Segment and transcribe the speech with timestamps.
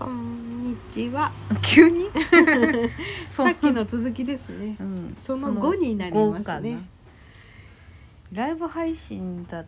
[0.00, 1.30] こんにちは。
[1.60, 2.06] 急に？
[3.28, 4.74] さっきの続きですね。
[4.80, 5.14] うん。
[5.22, 6.38] その後になりますね。
[6.38, 6.78] 後かな。
[8.32, 9.66] ライブ配信だ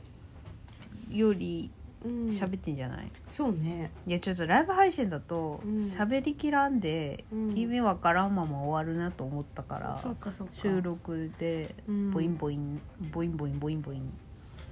[1.10, 1.70] より
[2.02, 2.24] うん。
[2.28, 3.90] 喋ってんじゃない、そうね。
[4.06, 5.76] いやちょっとライブ配信だとうん。
[5.76, 7.50] 喋りきらんで、うん。
[7.58, 10.54] 意味わからんまま終わるなと思ったからそうかそうか。
[10.54, 12.10] 収録でうん。
[12.10, 12.80] ボインボイン
[13.12, 14.10] ボインボインボインボイン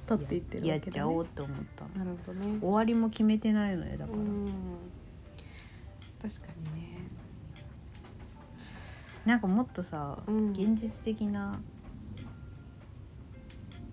[0.07, 0.91] 取っていってるやわけだね。
[0.91, 2.07] っちゃおうって思ったの。
[2.07, 2.59] なるほどね。
[2.61, 4.47] 終わりも決めてないのよだから、うん。
[6.23, 6.89] 確かにね。
[9.25, 11.61] なんかもっとさ、うん現実的な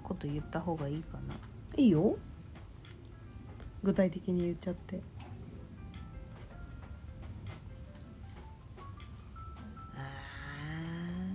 [0.03, 1.33] こと言った方がいいかな
[1.75, 2.17] いいよ。
[3.83, 5.01] 具体的に言っちゃって。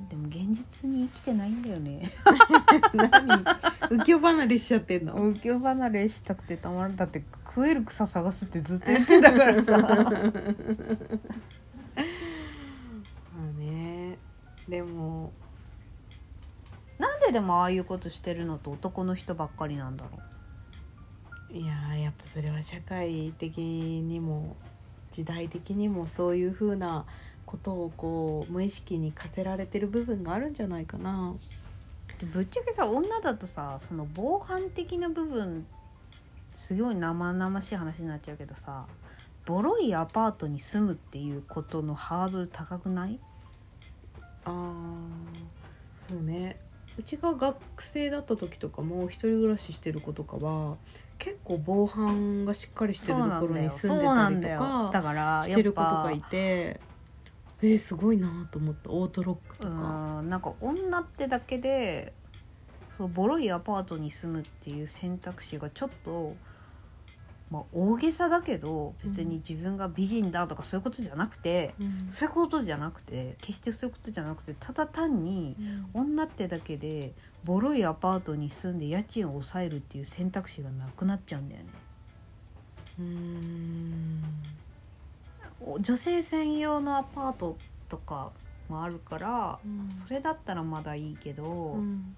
[0.09, 2.02] でも現実に生きてないんだよね
[2.93, 3.45] 何？
[4.04, 5.15] 浮世離れしちゃってんの？
[5.15, 7.23] 浮世離れしたくてたまらんだって
[7.55, 9.95] 食える草探すってずっと言ってんだからさまあ
[13.59, 14.18] ね。
[14.68, 15.32] でも。
[16.99, 20.21] なんででもああいうことしてるのと男の人ばっかりなんだろ
[21.51, 24.57] ういやーやっぱそれは社会的にも
[25.10, 27.04] 時代的にもそういうふうな
[27.45, 31.35] ことをこう無意識に課せられてる部分があるんじゃないかな。
[32.19, 35.66] でぶっちゃけさ女だとさその防犯的な部分
[36.54, 38.86] すごい生々しい話になっちゃうけどさ
[39.45, 43.18] ボロいアパートに住むっていうことのハードル高くない？
[44.45, 44.52] あー
[45.98, 46.58] そうね。
[46.98, 50.76] うちが学生だった時とかも一人暮らししてる子とかは
[51.18, 54.58] 結構防犯がしっかりしてるところに住んでたりなんだよ。
[54.58, 56.80] とかだからしてる子とかいて
[57.62, 58.90] えー、すごいなと思った。
[58.90, 60.20] オートロックとうか。
[60.20, 62.12] んなんか女ってだけで
[62.96, 66.37] そうボロいアパートに住むっていう選択肢がちょっと、
[67.50, 72.10] まあ、大げさだけど別に自分が美人だとかそういうことじゃなくて、うん。
[72.10, 75.56] そういうことじゃなくて決してそういうことじゃなくてただ単に
[75.94, 77.12] 女ってだけで
[77.44, 81.69] ボロいアパートに住んで家賃を抑えるっていう選択肢がなくなっちゃうんだよね。
[82.98, 84.22] うん。
[85.64, 87.56] お女性専用のアパート
[87.88, 88.32] とか
[88.69, 89.59] もあるから
[90.04, 91.44] それだったらまだいいけど。
[91.44, 92.16] うん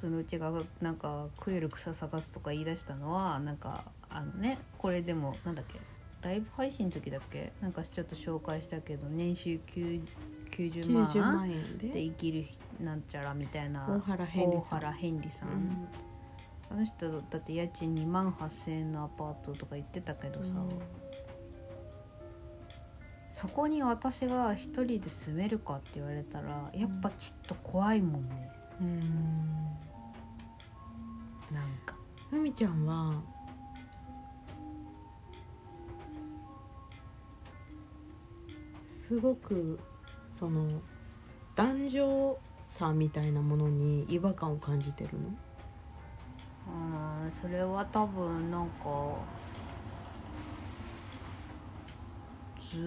[0.00, 0.50] そのうちが
[0.80, 5.78] なんか食える草探すとか言い出したのはなんかあのねこれでもなんだっけ
[6.22, 10.02] ライブ配信の時だっけなんかちょっと紹介したけど年収9
[10.50, 11.88] 90万90万円で？
[11.88, 12.44] で生きる
[12.80, 15.48] なんちゃらみたいな大原ヘンリさん。
[15.48, 15.88] ん、うん。
[16.70, 20.54] あの人だって家賃2万8,000円のアパートとか言ってたけどさ、
[23.30, 29.00] そこに私が一人で住めるかって言われたらやっぱちっと怖いもんねうん。
[31.52, 31.94] なんか。
[32.30, 33.20] ふみちゃんは
[38.86, 39.80] すごく
[40.28, 40.68] その
[41.56, 45.28] 男女差みたいなものに違和感を感じてるの？
[47.24, 49.16] うんそれは多分なんか
[52.70, 52.82] ずう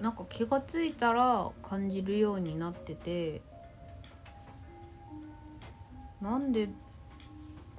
[0.00, 3.40] んなんか気がついたら感じるようになってて
[6.22, 6.68] なんで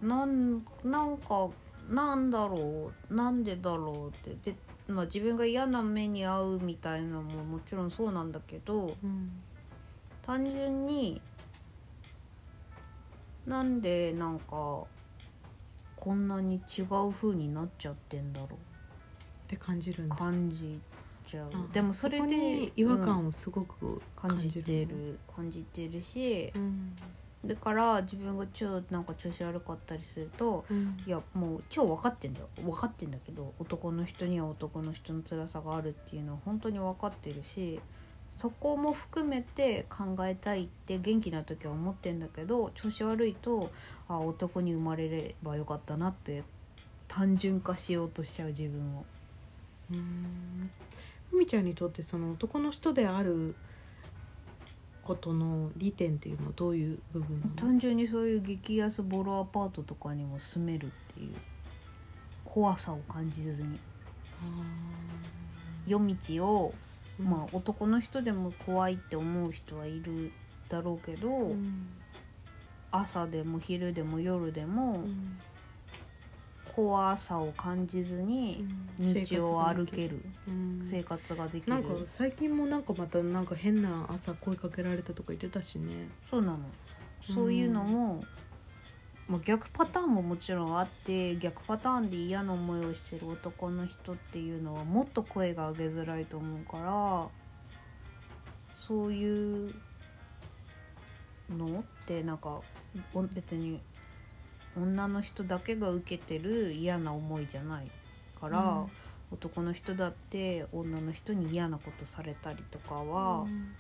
[0.02, 1.50] なんなんか
[1.90, 8.96] なんだろうなんでだろうってで、まあ、自分が嫌な目に遭うみたいなのももちろんそうなんだけど
[10.26, 11.22] 単純に
[13.46, 14.46] なんでなんか
[15.96, 18.50] こんなに違う風になっちゃってんだろっ
[19.48, 20.16] て感じるんうだ。
[20.16, 20.80] 感じ
[21.30, 21.50] ちゃう。
[21.54, 23.02] あでもそれこでに違和うん。
[23.06, 26.94] 感をすごく感感じてる感じてるしうん
[27.46, 30.98] だから自分が超なんか調子悪かったりするとうん。
[31.06, 32.48] いやもう超分かってんだよ。
[32.62, 37.80] 分かってんだけど男の人には男の人の辛さがあるっていうのは本当に分かってるし
[38.38, 43.70] そこも含めて考えたいって元気な時は思ってんだけど調子悪いと
[44.08, 46.44] あ男に生まれればよかったなって
[47.08, 49.06] 単純化しようとしちゃう自分を。
[49.92, 50.70] うん。
[51.30, 53.56] ふみちゃんにとってその男の人である
[55.04, 57.52] ことの利点っていうのはどういう部分なの？
[57.56, 61.34] 単純にそういう激安ボロアパートとかにも住めるっていう
[62.46, 63.80] 怖さを感じずに。
[65.86, 66.74] 夜道を
[67.20, 70.32] あーまあ男の人でも怖いって思う人はいる
[70.70, 71.88] だろうけど、うん。
[72.92, 75.38] 朝でも昼でも夜でもうん
[76.76, 78.66] 怖さを感じずに
[78.98, 86.10] 道を歩けるうん生活ができる、なんか最近もなんかまたなんか変な朝声かけられたとか言ってたしね。
[86.30, 86.60] そうなの。
[87.34, 88.24] そういうのも
[89.28, 97.28] まあ、逆パターンももちろんあって逆パターンで嫌な思いをしてる男の人っていうのはもっと声が上げづらいと思うから
[98.86, 99.74] そういう
[101.50, 102.62] のってなんか
[103.14, 103.80] お別に
[104.78, 107.88] 女の人だけが受けてる嫌な思いじゃない
[108.40, 108.88] から、うん。
[109.32, 113.42] 男の人だって女の人に嫌なことされたりとかは。
[113.42, 113.74] うん。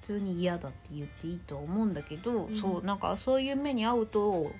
[0.00, 2.58] 普通に嫌だって言っていいとは思うんだけど、うん。
[2.58, 4.52] そうなんかそういう目に遭うと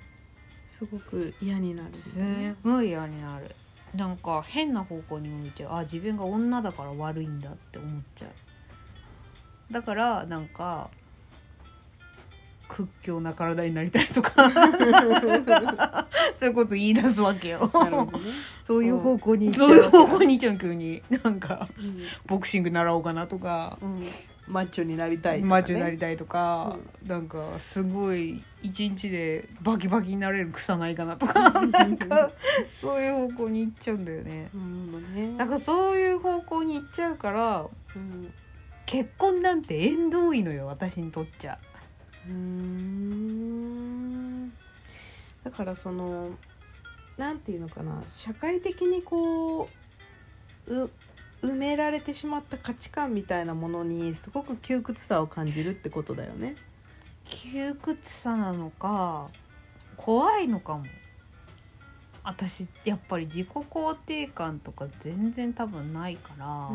[0.64, 2.20] すごく嫌になるす
[2.62, 3.54] ごい嫌になる。
[3.94, 9.72] なんか変な方向に向いちゃうあ自分が女だから悪いんだって思っちゃう。
[9.72, 10.90] だからなんか
[12.68, 14.50] 屈強な体になりたいとか。
[16.38, 17.60] そういうこと言い出すわけよ。
[17.60, 17.70] ね。
[18.62, 21.02] そういう方向にそういう方向にいっちゃう急に。
[21.24, 21.98] なんかうん。
[22.26, 23.78] ボクシング習おうかなとか。
[23.82, 24.02] うん。
[24.46, 26.76] マッチョになりたいとか、ね、マッチョになりたいとか、
[27.06, 31.50] なんかすごい一日でバキバキになれる草ないかなとか。
[31.68, 32.30] なんか
[32.80, 34.48] そういう方向に行っちゃうんだよね。
[34.54, 35.36] うんね。
[35.36, 38.32] だからそういう方向に行っちゃうからうん。
[38.86, 41.58] 結婚なんて縁遠いのよ私にとっちゃ
[42.26, 43.48] うーん。
[45.44, 46.30] だからその
[47.16, 49.68] なんていうのかな社会的にこ
[50.66, 50.90] うう
[51.42, 56.56] 埋められてしまった価値観みたいなものにすごく窮屈さを感じるってことだよね。
[57.24, 59.28] 窮屈さなのか
[59.96, 60.84] 怖いのかも。
[62.24, 66.70] 私やっぱり自己肯定感とか全然多分ないから、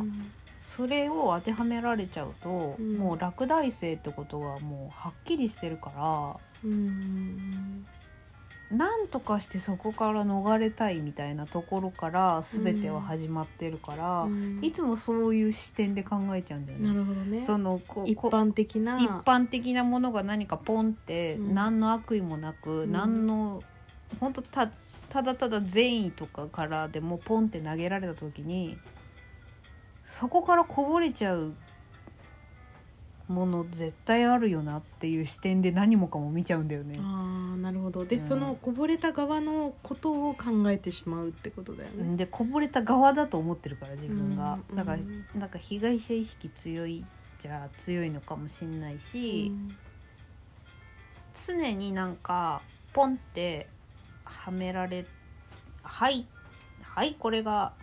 [0.64, 2.96] それを当てはめられちゃうと、うん。
[2.96, 7.86] もう落第生ってことがもうはっきりしてるからうん。
[8.72, 14.60] なんとかしてそこから逃れたいみたいなところから全ては始まってるから、うん。
[14.64, 16.88] いつもそういう視点で考えちゃうんだよね。
[16.88, 17.44] なるほどね。
[17.46, 19.00] そのここ一般的な。
[19.00, 21.54] 一般的なものが何かポンってうん。
[21.54, 22.92] 何の悪意もなく、うん。
[22.94, 23.62] 何の
[24.20, 24.72] 本当た
[25.10, 28.78] ただただ善意とかからでもポンって投げられた時に
[30.04, 31.54] そこからこぼれちゃう
[33.28, 36.96] もの絶対あるよなっていう視点で何もかも見ちゃうんだよね。
[37.00, 38.06] あーなるほど。
[38.06, 38.22] で、うん。
[38.22, 42.18] そのこぼれた側のことを考えてしまうってことだよね。
[42.18, 44.76] でこぼれた側だと思ってるから自分が、うん。
[44.76, 45.26] だからうん。
[45.40, 47.06] なんか被害者意識強い
[47.40, 49.52] じゃ強いのかもしんないし、
[51.48, 52.62] 常になんか
[52.92, 53.68] ポンって
[54.26, 55.06] はめられ
[55.82, 56.28] はい
[56.82, 57.74] はいこれが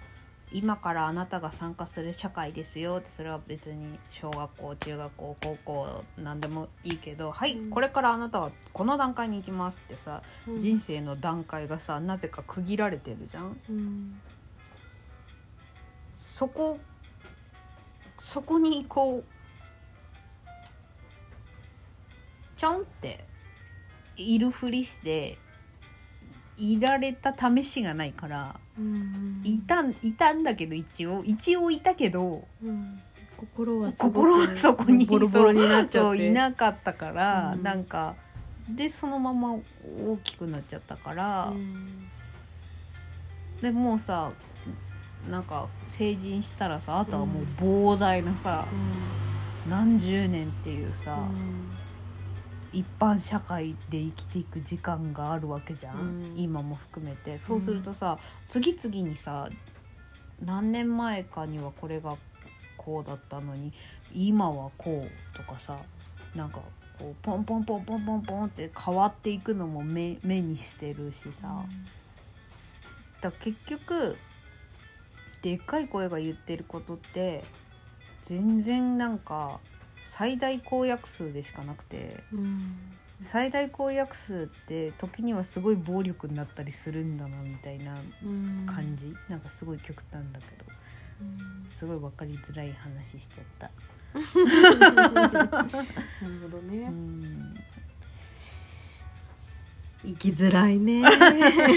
[0.53, 10.61] 今からあなたが参加する社会ですよってそれは別に小学校中学校高校なんでもいいけどはい、うんこれからあなたはこの段階に行きますってさ、うん。
[10.61, 13.61] 人生の段階がさなぜか区切られてるじゃん。
[13.69, 14.21] うん。
[16.17, 16.79] そこ
[18.19, 19.25] そこにこう
[22.57, 23.25] ちょんって
[24.17, 25.39] いるふりして
[26.61, 31.25] いられた試しがないからうんいたんいたんだけど一応。
[31.25, 33.01] 一応いたけどうん。
[33.37, 35.99] 心は心はそこにボロボロになっちゃって。
[35.99, 37.63] そういなかったから、うん。
[37.63, 38.15] なんか
[38.69, 39.61] でそのまま大
[40.23, 42.09] きくなっちゃったから、うん。
[43.63, 44.31] でもうさ
[45.29, 48.67] なんか成人したらさあとはもう膨大なさ、
[49.69, 51.19] 何十年っていうさ、
[52.73, 56.35] 一般社会で生きていく時間があるわけじゃん、うん。
[56.37, 57.39] 今も含めて。
[57.39, 58.19] そうするとさ、
[58.49, 59.49] 次々にさ
[60.45, 62.17] 何年前かにはこれが
[62.77, 63.73] こうだったのに
[64.15, 65.79] 今はこうとかさ
[66.35, 66.61] なんか
[66.99, 71.65] こうポンポンポンポンポンポンって変わっていくのも目目にしてるしさ、
[73.21, 74.17] だから結局
[75.43, 77.45] でっかい声が言ってることって
[78.23, 79.61] 全然なんか
[80.05, 82.77] 最大公約数でしかなくてうん。
[83.23, 88.65] 最大公約数って時にはすごい暴力になったりするんだなみたいなうん。
[88.67, 90.65] 感じ、なんかすごい極端だけど
[91.21, 91.67] うん。
[91.69, 93.71] すごい分かりづらい話しちゃった。
[94.13, 94.27] なる
[96.43, 97.55] ほどうねん。
[100.05, 101.03] 生きづらいね。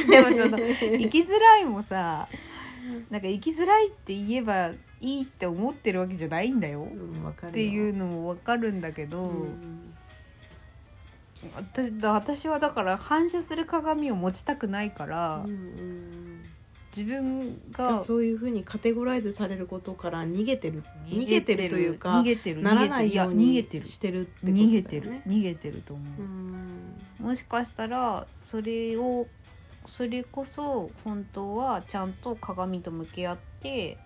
[0.08, 2.27] でもその生きづらいもさ
[3.10, 4.72] なんか生きづらいって言えば
[5.03, 6.83] いいって思ってるわけじゃないんだよ。
[6.83, 9.93] うんっていうのも分かるんだけど、うん。
[11.55, 16.39] 私だ私はだから反射する鏡を持ちたくないから、うんうん
[16.95, 20.83] 自分ががそういうふうにカテゴライズされることから逃げてる。
[21.07, 21.67] 逃げてる。
[21.67, 22.62] というか逃げてる。
[22.62, 23.88] ならないよう逃にげてる。
[23.88, 24.63] してるってことだよね。
[24.63, 25.12] 逃げてる。
[25.25, 27.27] 逃げてると思う、うん。
[27.29, 29.25] もしかしたらそれを
[29.88, 33.98] それこそ本当はちゃんと鏡と向き合って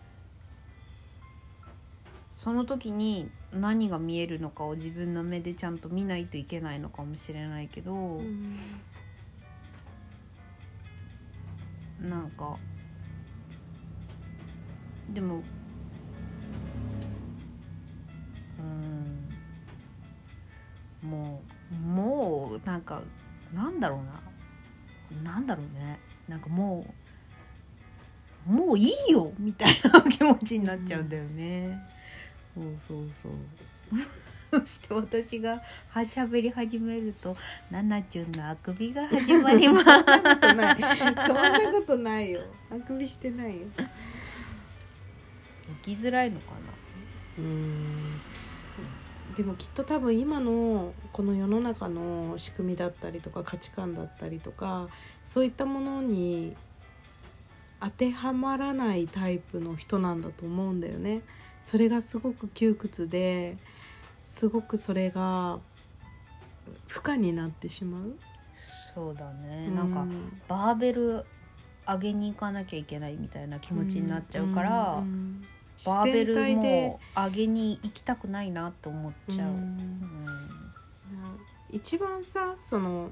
[2.38, 8.56] その時に何が見えるのかを自分の目でちゃんと見ないといけないのかもしれないけど、うん
[12.00, 12.56] なんか
[15.10, 15.42] でも
[18.60, 18.62] う
[21.06, 21.42] んも
[21.72, 23.02] うもうなんか
[23.54, 24.00] なんだろう
[25.24, 25.32] な。
[25.32, 26.00] なんだろうね。
[26.28, 26.86] なんかも
[28.48, 31.78] うもういいよみたいな気持ちになっちゃうんだよね、
[32.88, 34.62] そうそうそう。
[34.62, 37.36] そして私がはしゃべり始めると
[37.70, 40.78] 「ナナチュンのあくびが始まります」そんなことない。
[41.28, 42.42] そんなことないよ。
[42.72, 43.68] あくびしてないよ。
[45.84, 46.54] 起きづらいのか
[47.38, 48.22] うん。
[49.36, 54.88] でもきっと多分今のこの世の中の仕組みだったりとか価値観だったりとか
[55.24, 56.56] そういったものに
[57.80, 61.22] 当てはまらないタイプの人なんだと思うんだよね。
[61.68, 63.58] それがすごく窮屈で
[64.24, 65.60] すごくそれが
[66.88, 68.02] 負荷になってしまう。
[68.08, 68.08] な
[68.96, 70.06] そうだね、なんか
[70.48, 71.26] バーベル
[71.86, 75.44] 上げに行かなきゃいけないみたいな気持ちになっちゃうから、うんうん
[75.86, 80.28] バーベルも上げに行きたくないなと思っちゃう、ううんん。
[81.70, 83.12] 一番さその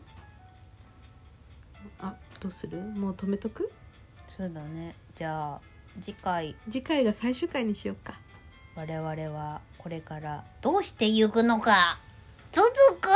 [1.99, 2.81] あどうする？
[2.81, 3.71] もう止めとく？
[4.27, 4.95] そうだね。
[5.15, 5.61] じゃあ
[6.01, 6.55] 次回。
[6.67, 8.19] 次回が最終回にしようか
[8.75, 11.97] 我々はこれからどうしてゆくのか。
[12.51, 12.67] 続
[12.99, 13.09] く。